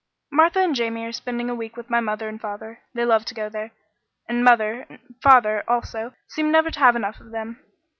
"Martha 0.31 0.57
and 0.59 0.73
Jamie 0.73 1.05
are 1.05 1.11
spending 1.11 1.47
a 1.47 1.53
week 1.53 1.77
with 1.77 1.87
my 1.91 1.99
mother 1.99 2.27
and 2.27 2.41
father. 2.41 2.79
They 2.95 3.05
love 3.05 3.23
to 3.25 3.35
go 3.35 3.49
there, 3.49 3.69
and 4.27 4.43
mother 4.43 4.87
and 4.89 4.97
father, 5.21 5.63
also, 5.67 6.15
seem 6.27 6.51
never 6.51 6.71
to 6.71 6.79
have 6.79 6.95
enough 6.95 7.19
of 7.19 7.29
them. 7.29 7.59